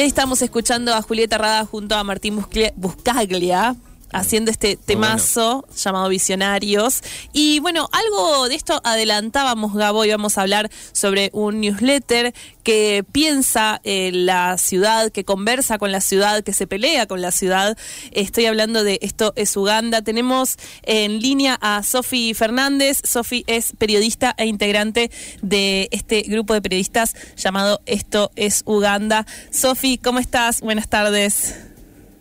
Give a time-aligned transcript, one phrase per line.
[0.00, 2.42] Ahí estamos escuchando a Julieta Rada junto a Martín
[2.76, 3.76] Buscaglia
[4.12, 7.02] haciendo este temazo llamado Visionarios.
[7.32, 13.04] Y bueno, algo de esto adelantábamos, Gabo, y vamos a hablar sobre un newsletter que
[13.10, 17.76] piensa en la ciudad, que conversa con la ciudad, que se pelea con la ciudad.
[18.12, 20.02] Estoy hablando de Esto es Uganda.
[20.02, 23.00] Tenemos en línea a Sofi Fernández.
[23.04, 25.10] Sofi es periodista e integrante
[25.42, 29.26] de este grupo de periodistas llamado Esto es Uganda.
[29.50, 30.60] Sofi, ¿cómo estás?
[30.60, 31.69] Buenas tardes.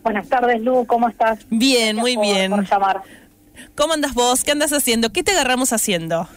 [0.04, 1.40] Buenas tardes, Lu, ¿cómo estás?
[1.50, 2.52] Bien, muy bien.
[2.52, 3.02] Por llamar.
[3.76, 4.44] ¿Cómo andas vos?
[4.44, 5.12] ¿Qué andas haciendo?
[5.12, 6.28] ¿Qué te agarramos haciendo?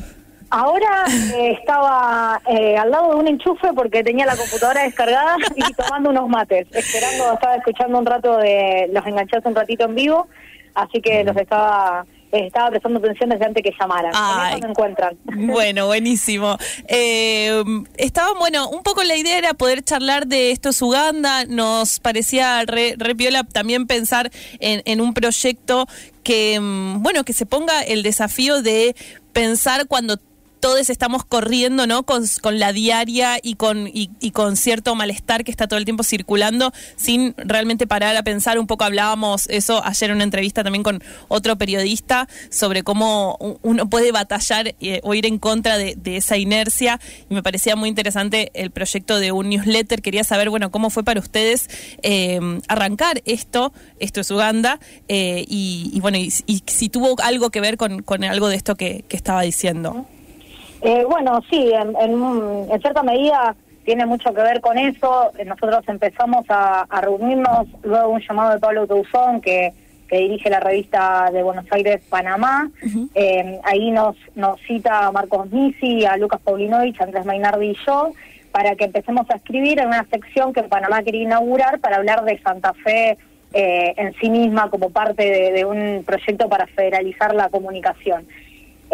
[0.50, 1.04] Ahora
[1.34, 6.10] eh, estaba eh, al lado de un enchufe porque tenía la computadora descargada y tomando
[6.10, 10.28] unos mates, esperando, estaba escuchando un rato de los enganchados un ratito en vivo,
[10.74, 14.12] así que los estaba estaba prestando atención desde antes que llamaran.
[14.14, 15.16] Ay, me encuentran.
[15.52, 16.56] Bueno, buenísimo.
[16.88, 17.62] Eh,
[17.96, 21.44] estaba, bueno, un poco la idea era poder charlar de esto es Uganda.
[21.46, 25.86] Nos parecía re, re piola también pensar en, en un proyecto
[26.22, 28.94] que, mm, bueno, que se ponga el desafío de
[29.32, 30.18] pensar cuando
[30.62, 32.04] todos estamos corriendo, ¿no?
[32.04, 36.72] Con, la diaria y con, y, con cierto malestar que está todo el tiempo circulando,
[36.94, 38.60] sin realmente parar a pensar.
[38.60, 43.90] Un poco hablábamos eso ayer en una entrevista también con otro periodista sobre cómo uno
[43.90, 47.00] puede batallar eh, o ir en contra de, esa inercia.
[47.28, 50.00] Y me parecía muy interesante el proyecto de un newsletter.
[50.00, 51.68] Quería saber, bueno, cómo fue para ustedes
[52.04, 57.76] eh, arrancar esto, esto es Uganda, eh, y, bueno, y, si tuvo algo que ver
[57.76, 60.06] con, algo de esto que estaba diciendo.
[60.82, 65.30] Eh, bueno, sí, en, cierta medida tiene mucho que ver con eso.
[65.38, 69.72] Eh, nosotros empezamos a, reunirnos luego un llamado de Pablo Touzón, que,
[70.08, 72.68] que dirige la revista de Buenos Aires, Panamá.
[73.14, 77.76] Eh, ahí nos, nos cita a Marcos Misi, a Lucas Paulinovich, a Andrés Mainardi y
[77.86, 78.10] yo,
[78.50, 82.40] para que empecemos a escribir en una sección que Panamá quería inaugurar para hablar de
[82.40, 83.16] Santa Fe
[83.54, 88.26] en sí misma como parte de un proyecto para federalizar la comunicación.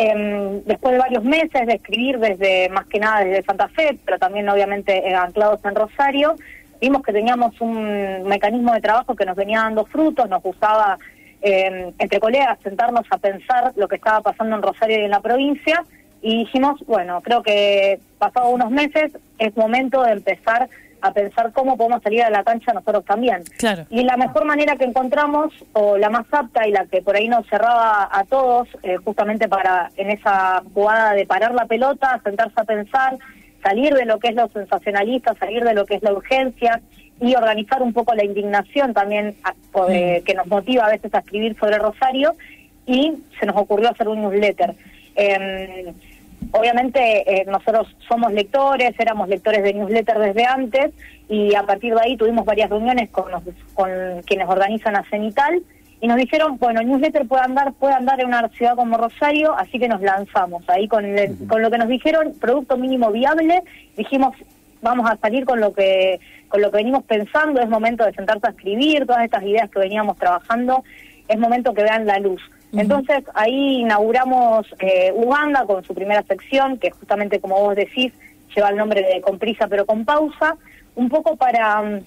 [0.00, 4.16] Eh, después de varios meses de escribir desde, más que nada desde Santa Fe, pero
[4.16, 6.36] también obviamente eh, anclados en Rosario,
[6.80, 11.00] vimos que teníamos un mecanismo de trabajo que nos venía dando frutos, nos gustaba
[11.42, 15.20] em, entre colegas sentarnos a pensar lo que estaba pasando en Rosario y en la
[15.20, 15.84] provincia,
[16.22, 20.68] y dijimos, bueno, creo que pasados unos meses es momento de empezar
[21.00, 23.42] a pensar cómo podemos salir a la cancha nosotros también.
[23.90, 27.28] Y la mejor manera que encontramos, o la más apta y la que por ahí
[27.28, 32.60] nos cerraba a todos, eh, justamente para en esa jugada de parar la pelota, sentarse
[32.60, 33.18] a pensar,
[33.62, 36.80] salir de lo que es lo sensacionalista, salir de lo que es la urgencia
[37.20, 39.36] y organizar un poco la indignación también
[39.74, 40.24] mm.
[40.24, 42.34] que nos motiva a veces a escribir sobre Rosario
[42.86, 44.74] y se nos ocurrió hacer un newsletter.
[45.14, 45.92] Eh,
[46.52, 50.92] Obviamente eh, nosotros somos lectores, éramos lectores de newsletter desde antes
[51.28, 53.26] y a partir de ahí tuvimos varias reuniones con,
[53.74, 53.90] con
[54.24, 55.62] quienes organizan a Cenital
[56.00, 59.54] y nos dijeron, bueno, el newsletter puede andar, puede andar en una ciudad como Rosario,
[59.54, 60.62] así que nos lanzamos.
[60.68, 61.04] Ahí con,
[61.48, 63.62] con lo que nos dijeron, producto mínimo viable,
[63.96, 64.34] dijimos,
[64.80, 68.46] vamos a salir con lo que con lo que venimos pensando, es momento de sentarse
[68.46, 70.82] a escribir todas estas ideas que veníamos trabajando,
[71.28, 72.40] es momento que vean la luz.
[72.72, 78.12] Entonces ahí inauguramos eh, Uganda con su primera sección, que justamente como vos decís,
[78.54, 80.56] lleva el nombre de Con prisa pero con pausa,
[80.94, 82.00] un poco para mm,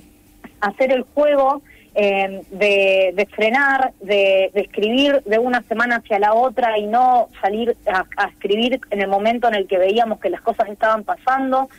[0.61, 1.61] hacer el juego
[1.93, 8.27] eh, de, frenar, de, escribir de una semana hacia la otra y no salir a,
[8.29, 11.69] escribir en el momento en el que veíamos que las cosas estaban pasando.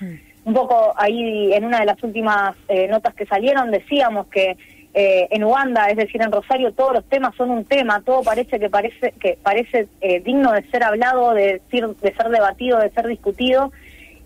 [0.45, 4.57] Un poco ahí en una de las últimas eh, notas que salieron decíamos que
[4.95, 8.61] eh, en Uganda, es decir, en Rosario, todos los temas son un tema, todo parece
[8.61, 13.73] que parece que parece eh, digno de ser hablado, de, ser debatido, de ser discutido,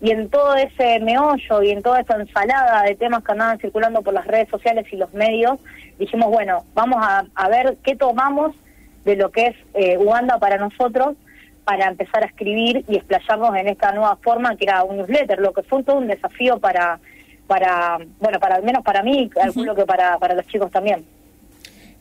[0.01, 4.01] y en todo ese meollo y en toda esa ensalada de temas que andaban circulando
[4.01, 5.57] por las redes sociales y los medios,
[5.97, 8.53] dijimos, bueno, vamos a, ver qué tomamos
[9.05, 11.15] de lo que es eh, Uganda para nosotros
[11.63, 15.53] para empezar a escribir y explayarnos en esta nueva forma que era un newsletter, lo
[15.53, 16.99] que fue todo un desafío para
[17.47, 21.05] para, bueno, para al menos para mí, calculo que para, para los chicos también.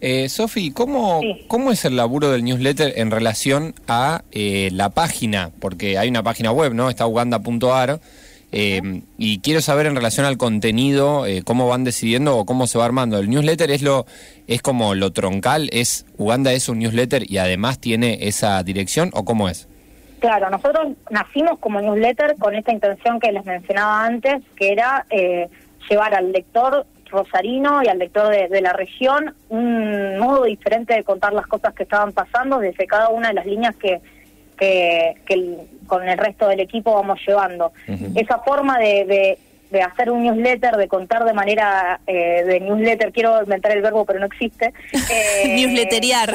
[0.00, 5.50] Eh, Sofi, ¿cómo, ¿cómo es el laburo del newsletter en relación a eh, la página?
[5.59, 6.91] Porque hay una página web, ¿no?
[6.91, 8.00] Está uganda.ar.
[8.53, 12.79] Eh, y quiero saber en relación al contenido, eh, cómo van decidiendo o cómo se
[12.79, 13.19] va armando.
[13.19, 14.06] El newsletter es lo
[14.47, 19.25] es como lo troncal, es Uganda es un newsletter y además tiene esa dirección o
[19.25, 19.67] cómo es?
[20.21, 25.49] Claro, nosotros nacimos como newsletter con esta intención que les mencionaba antes, que era eh,
[25.89, 31.33] llevar al lector rosarino y al lector de, la región un modo diferente de contar
[31.33, 34.01] las cosas que estaban pasando desde cada una de las líneas que,
[34.57, 35.15] que,
[35.87, 37.73] con el resto del equipo vamos llevando.
[38.15, 39.39] Esa forma de, de
[39.83, 44.21] hacer un newsletter, de contar de manera eh, de newsletter, quiero inventar el verbo pero
[44.21, 44.73] no existe.
[45.09, 46.35] Eh, Newsletterear.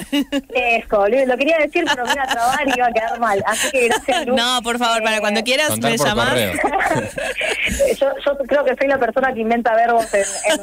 [0.54, 3.44] Eso, lo quería decir pero me iba a trabar y iba a quedar mal.
[3.46, 4.28] Así que gracias.
[4.28, 6.34] No, por favor, para cuando quieras me llamás.
[8.00, 10.62] yo, yo creo que soy la persona que inventa verbos en, en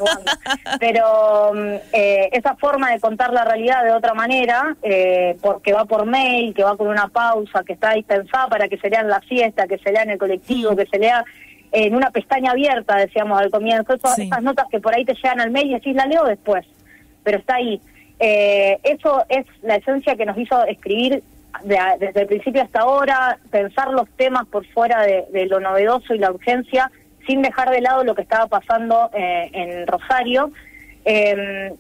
[0.81, 5.85] Pero mm, eh, esa forma de contar la realidad de otra manera, eh, porque va
[5.85, 9.09] por mail, que va con una pausa, que está dispensada para que se lea en
[9.09, 11.25] la fiesta, que se lea en el colectivo, que se lea
[11.73, 15.51] en una pestaña abierta, decíamos al comienzo, esas notas que por ahí te llegan al
[15.51, 16.67] mail y decís, la leo después,
[17.23, 17.81] pero está ahí.
[18.21, 21.23] Eh, eso es la esencia que nos hizo escribir
[21.65, 26.31] desde el principio hasta ahora, pensar los temas por fuera de, lo novedoso y la
[26.31, 26.91] urgencia,
[27.27, 30.53] sin dejar de lado lo que estaba pasando eh, en Rosario.
[31.05, 31.75] Em,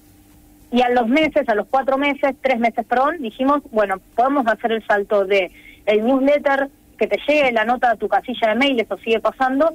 [0.70, 4.72] y a los meses, a los cuatro meses, tres meses, perdón, dijimos, bueno, podemos hacer
[4.72, 5.50] el salto de
[5.86, 9.72] el newsletter que te llegue la nota a tu casilla de mail, eso sigue pasando,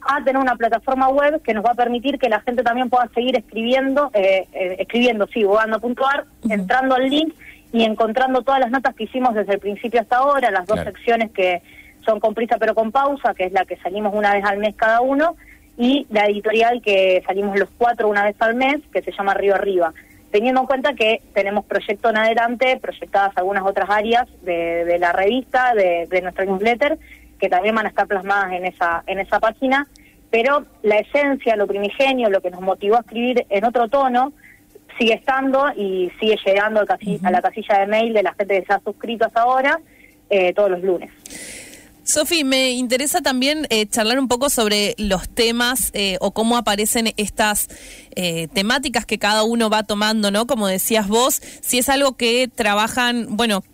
[0.00, 3.08] a tener una plataforma web que nos va a permitir que la gente también pueda
[3.14, 5.44] seguir escribiendo, eh, eh, escribiendo, sí,
[5.80, 7.32] puntuar, entrando al link
[7.72, 11.30] y encontrando todas las notas que hicimos desde el principio hasta ahora, las dos secciones
[11.30, 11.62] que
[12.04, 14.74] son con prisa pero con pausa, que es la que salimos una vez al mes
[14.76, 15.36] cada uno,
[15.76, 19.54] y la editorial que salimos los cuatro una vez al mes, que se llama Río
[19.54, 19.92] Arriba
[20.34, 25.74] teniendo en cuenta que tenemos proyecto en adelante, proyectadas algunas otras áreas de, la revista,
[25.74, 26.98] de, de nuestro newsletter,
[27.38, 29.86] que también van a estar plasmadas en esa, en esa página,
[30.30, 34.32] pero la esencia, lo primigenio, lo que nos motivó a escribir en otro tono,
[34.98, 38.72] sigue estando y sigue llegando a la casilla de mail de la gente que se
[38.72, 39.78] ha suscrito hasta ahora
[40.30, 41.12] eh, todos los lunes.
[42.04, 47.14] Sofi, me interesa también eh, charlar un poco sobre los temas eh, o cómo aparecen
[47.16, 47.68] estas
[48.14, 50.46] eh, temáticas que cada uno va tomando, ¿no?
[50.46, 53.64] Como decías vos, si es algo que trabajan, bueno,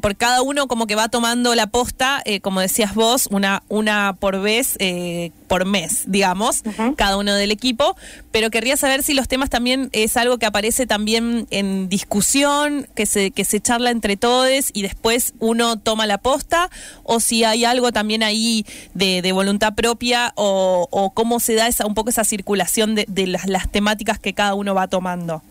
[0.00, 4.16] por cada uno como que va tomando la posta, eh, como decías vos, una, una
[4.18, 6.62] por vez, eh, por mes, digamos,
[6.96, 7.96] cada uno del equipo,
[8.30, 13.06] pero querría saber si los temas también es algo que aparece también en discusión, que
[13.06, 14.40] se, que se charla entre todos
[14.72, 16.70] y después uno toma la posta,
[17.02, 18.64] o si hay algo también ahí
[18.94, 23.04] de, de voluntad propia, o, o, cómo se da esa, un poco esa circulación de,
[23.08, 25.42] de las, las temáticas que cada uno va tomando.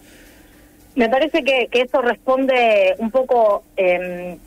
[0.99, 4.37] Me parece que, que eso responde un poco, eh,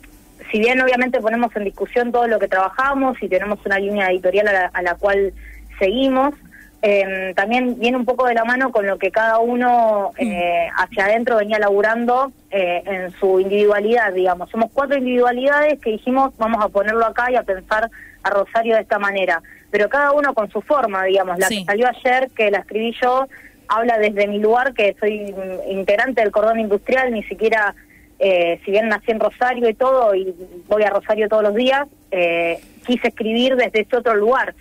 [0.51, 4.69] si bien obviamente ponemos en discusión todo lo que trabajamos y tenemos una línea editorial
[4.71, 5.33] a la, cual
[5.79, 6.35] seguimos,
[6.83, 11.05] eh, también viene un poco de la mano con lo que cada uno eh, hacia
[11.05, 14.51] adentro venía laburando eh, en su individualidad, digamos.
[14.51, 17.89] Somos cuatro individualidades que dijimos vamos a ponerlo acá y a pensar
[18.21, 19.41] a Rosario de esta manera,
[19.71, 21.39] pero cada uno con su forma, digamos.
[21.39, 23.27] La que salió ayer, que la escribí yo,
[23.75, 25.33] habla desde mi lugar, que soy
[25.69, 27.73] integrante del cordón industrial, ni siquiera,
[28.19, 30.33] eh, si bien nací en Rosario y todo, y
[30.67, 34.53] voy a Rosario todos los días, eh, quise escribir desde ese otro lugar.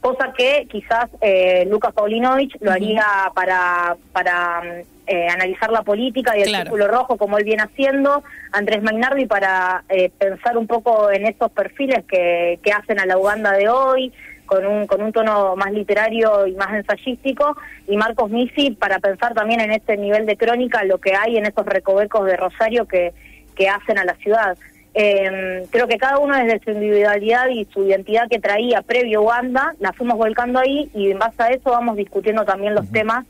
[0.00, 6.42] Cosa que quizás eh, Lucas Paulinovich lo haría para, para eh, analizar la política y
[6.42, 9.82] el círculo rojo, como él viene haciendo, Andrés Mainardi para
[10.18, 14.12] pensar un poco en esos perfiles que, que hacen a la Uganda de hoy,
[14.46, 17.56] con un, con un tono más literario y más ensayístico,
[17.86, 21.46] y Marcos Misi para pensar también en este nivel de crónica lo que hay en
[21.46, 23.12] esos recovecos de Rosario que,
[23.54, 24.56] que hacen a la ciudad.
[24.96, 29.74] Eh, creo que cada uno desde su individualidad y su identidad que traía previo Wanda,
[29.80, 33.26] la fuimos volcando ahí y en base a eso vamos discutiendo también los temas.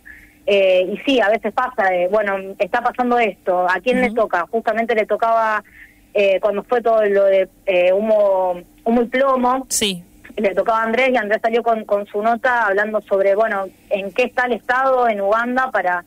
[0.46, 4.46] Eh, y sí, a veces pasa, de, bueno, está pasando esto, ¿a quién le toca?
[4.50, 5.64] Justamente le tocaba
[6.12, 9.66] eh, cuando fue todo lo de eh, humo, humo y plomo.
[9.70, 10.04] Sí
[10.36, 14.12] le tocaba a Andrés y Andrés salió con, con su nota hablando sobre, bueno, en
[14.12, 16.04] qué está el Estado en Uganda para,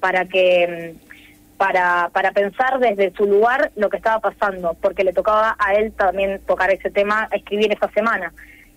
[0.00, 0.94] para que
[1.56, 5.92] para, para pensar desde su lugar lo que estaba pasando, porque le tocaba a él
[5.92, 8.32] también tocar ese tema, escribir esa semana.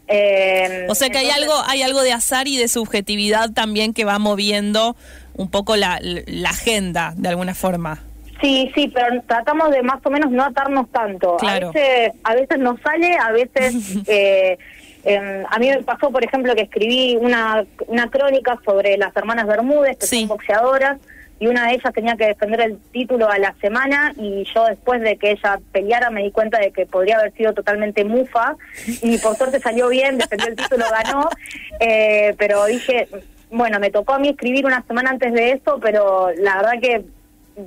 [0.10, 4.04] Eh, o sea que hay algo, hay algo de azar y de subjetividad también que
[4.04, 4.98] va moviendo
[5.34, 8.04] un poco la, la agenda de alguna forma.
[8.42, 11.38] Sí, sí, pero tratamos de más o menos no atarnos tanto.
[11.38, 11.70] Claro.
[11.70, 13.76] A veces, a veces nos sale, a veces
[14.08, 14.58] eh,
[15.04, 19.48] Em, a mí me pasó, por ejemplo, que escribí una, una crónica sobre las hermanas
[19.48, 20.98] Bermúdez, que son boxeadoras,
[21.40, 25.02] y una de ellas tenía que defender el título a la semana, y yo después
[25.02, 28.56] de que ella peleara me di cuenta de que podría haber sido totalmente mufa,
[28.86, 31.30] y por suerte salió bien, defendió el título, ganó,
[31.82, 33.10] eh, pero dije,
[33.52, 37.04] bueno, me tocó a mí escribir una semana antes de eso, pero la verdad que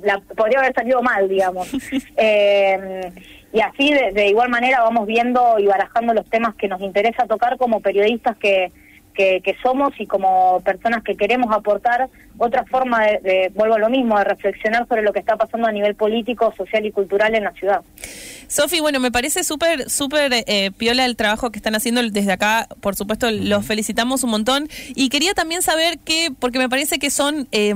[0.03, 1.67] la, podría haber salido mal, digamos.
[2.19, 3.11] Eh,
[3.53, 7.57] y así de, igual manera vamos viendo y barajando los temas que nos interesa tocar
[7.57, 8.71] como periodistas que,
[9.13, 14.17] que, somos y como personas que queremos aportar otra forma de, vuelvo a lo mismo,
[14.17, 17.51] de reflexionar sobre lo que está pasando a nivel político, social y cultural en la
[17.53, 17.81] ciudad.
[18.47, 22.67] Sofi, bueno, me parece súper, súper eh, piola el trabajo que están haciendo desde acá,
[22.81, 24.67] por supuesto, los felicitamos un montón.
[24.95, 27.47] Y quería también saber qué, porque me parece que son...
[27.51, 27.73] Eh,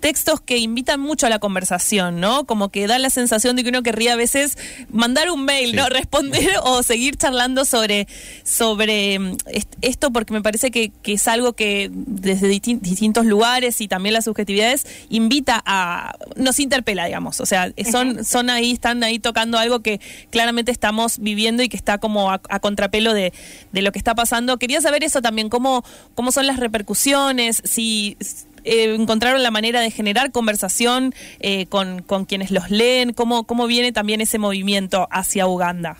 [0.00, 2.44] textos que invitan mucho a la conversación, ¿no?
[2.44, 4.58] Como que da la sensación de que uno querría a veces
[4.90, 5.88] mandar un mail, ¿no?
[5.88, 8.08] Responder o seguir charlando sobre,
[8.42, 9.36] sobre mm,
[9.82, 14.86] esto, porque me parece que, es algo que desde distintos lugares y también las subjetividades
[15.08, 16.14] invita a.
[16.36, 17.40] nos interpela, digamos.
[17.40, 21.76] O sea, son, son ahí, están ahí tocando algo que claramente estamos viviendo y que
[21.76, 23.32] está como a, contrapelo de,
[23.72, 24.58] de lo que está pasando.
[24.58, 28.16] Quería saber eso también, cómo, cómo son las repercusiones, si
[28.64, 33.12] eh, encontraron la manera de generar conversación eh, con, con, quienes los leen?
[33.12, 35.96] ¿Cómo, ¿Cómo viene también ese movimiento hacia Uganda?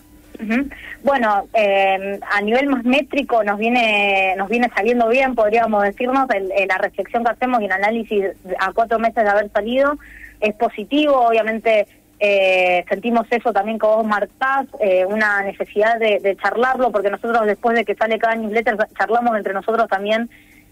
[1.03, 6.27] Bueno, eh, a nivel más métrico nos viene nos viene saliendo bien, podríamos decirnos,
[6.67, 8.25] la reflexión que hacemos y el análisis
[8.59, 9.99] a cuatro meses de haber salido
[10.41, 11.87] es positivo, obviamente
[12.23, 17.47] eh, sentimos eso también con vos marcás, eh, una necesidad de, de, charlarlo, porque nosotros
[17.47, 20.29] después de que sale cada newsletter charlamos entre nosotros también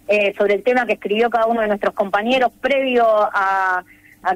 [0.08, 2.50] eh, sobre el tema que escribió cada uno de nuestros compañeros.
[2.60, 3.84] Previo a,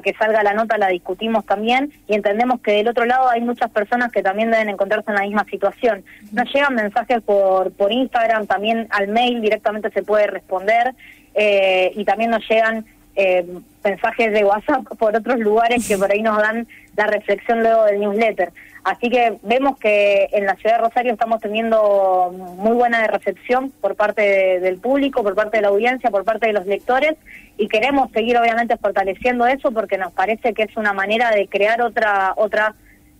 [0.03, 3.69] que salga la nota la discutimos también y entendemos que del otro lado hay muchas
[3.69, 6.03] personas que también deben encontrarse en la misma situación.
[6.31, 10.95] Nos llegan mensajes por, por Instagram, también al mail directamente se puede responder
[11.35, 13.45] eh, y también nos llegan eh,
[13.83, 17.99] mensajes de WhatsApp por otros lugares que por ahí nos dan la reflexión luego del
[17.99, 18.51] newsletter.
[18.83, 23.95] Así que vemos que en la ciudad de Rosario estamos teniendo muy buena recepción por
[23.95, 27.15] parte del público, por parte de la audiencia, por parte de los lectores
[27.57, 31.81] y queremos seguir obviamente fortaleciendo eso porque nos parece que es una manera de crear
[31.81, 32.75] otra otra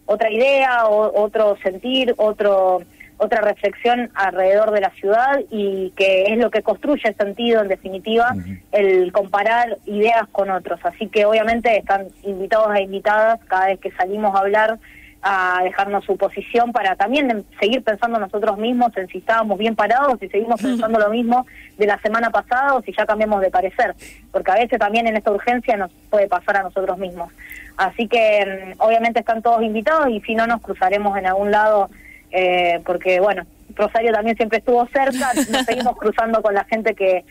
[0.05, 2.82] otra idea, o, otro sentir, otro
[3.17, 7.70] otra reflexión alrededor de la ciudad y que es lo que construye el sentido, en
[7.70, 8.36] definitiva,
[8.74, 10.79] el comparar ideas con otros.
[10.84, 14.77] Así que obviamente están invitados e invitadas cada vez que salimos a hablar
[15.24, 20.20] a dejarnos su posición para también seguir pensando nosotros mismos en si estábamos bien parados,
[20.20, 23.96] si seguimos pensando lo mismo de la semana pasada o si ya cambiamos de parecer,
[24.32, 27.32] porque a veces también en esta urgencia nos puede pasar a nosotros mismos.
[27.77, 31.89] Así que mm, obviamente están todos invitados y si no nos cruzaremos en algún lado
[32.32, 33.44] eh, porque bueno,
[33.75, 37.24] Rosario también siempre estuvo cerca, nos seguimos cruzando con la gente que,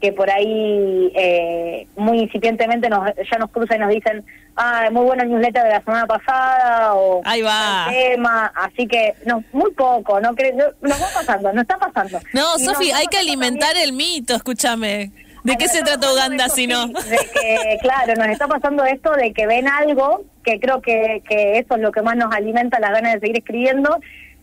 [0.00, 4.24] que por ahí eh, muy incipientemente nos, ya nos cruzan y nos dicen,
[4.56, 7.86] ah, muy buena newsletter de la semana pasada, o ahí va.
[7.88, 12.20] tema, así que no, muy poco, no nos va pasando, nos está pasando.
[12.32, 15.12] No, Sofi, hay que alimentar el mito, escúchame.
[15.44, 16.88] ¿De qué se trata Uganda si no?
[16.88, 21.58] De que, claro, nos está pasando esto de que ven algo, que creo que, que
[21.58, 23.96] eso es lo que más nos alimenta las ganas de seguir escribiendo,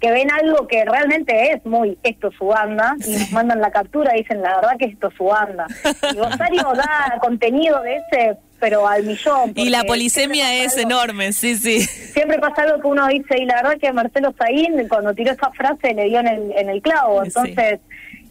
[0.03, 4.13] que ven algo que realmente es muy esto su banda y nos mandan la captura
[4.13, 5.65] y dicen la verdad que esto su banda.
[6.13, 9.53] Y Rosario da contenido de ese pero al millón.
[9.55, 11.79] Y la polisemia es enorme, sí, sí.
[11.81, 15.51] Siempre pasa algo que uno dice, y la verdad que Marcelo Saín, cuando tiró esa
[15.51, 17.23] frase, le dio en el, en el clavo.
[17.23, 17.79] Entonces,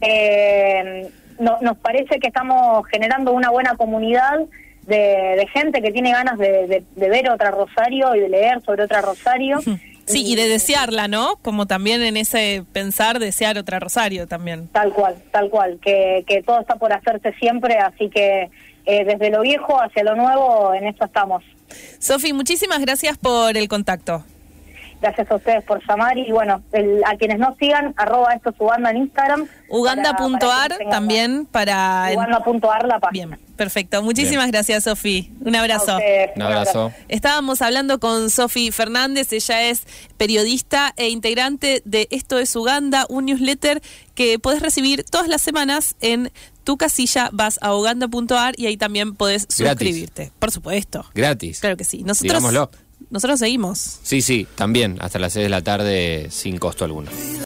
[0.01, 1.07] eh,
[1.39, 4.39] nos parece que estamos generando una buena comunidad
[4.87, 9.01] de, gente que tiene ganas de, de, ver otra Rosario y de leer sobre otra
[9.01, 9.59] Rosario.
[10.05, 11.37] Sí, y de desearla, ¿no?
[11.41, 14.67] Como también en ese pensar, desear otra Rosario también.
[14.67, 18.49] Tal cual, tal cual, que, que todo está por hacerse siempre, así que
[18.85, 21.43] eh, desde lo viejo hacia lo nuevo, en eso estamos.
[21.99, 24.25] Sofi, muchísimas gracias por el contacto.
[25.03, 26.63] Gracias a ustedes por llamar y bueno,
[27.05, 29.49] a quienes no sigan, arroba esto es Uganda en Instagram.
[29.67, 32.09] Uganda.ar también para...
[32.13, 33.35] Uganda.ar la página.
[33.35, 34.01] Bien, perfecto.
[34.01, 35.29] Muchísimas gracias, Sofi.
[35.41, 35.99] Un abrazo.
[36.37, 36.93] Un abrazo.
[37.09, 39.83] Estábamos hablando con Sofi Fernández, ella es
[40.15, 43.81] periodista e integrante de Esto es Uganda, un newsletter
[44.15, 46.31] que puedes recibir todas las semanas en
[46.63, 50.31] tu casilla, vas a uganda.ar y ahí también puedes suscribirte.
[50.39, 51.05] Por supuesto.
[51.13, 51.59] Gratis.
[51.59, 52.03] Claro que sí.
[52.03, 52.41] Nosotros
[53.09, 53.99] nosotros seguimos.
[54.03, 57.11] Sí, sí, también, hasta las 6 de la tarde sin costo alguno.